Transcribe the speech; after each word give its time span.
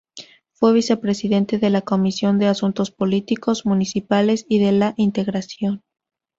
Fue 0.53 0.73
Vicepresidente 0.73 1.59
de 1.59 1.69
la 1.69 1.83
Comisión 1.83 2.39
de 2.39 2.47
Asuntos 2.47 2.89
Políticos, 2.89 3.67
Municipales 3.67 4.47
y 4.49 4.57
de 4.57 4.71
la 4.71 4.93
Integración. 4.97 5.83